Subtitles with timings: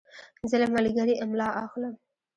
[0.49, 1.93] زه له ملګري املا اخلم.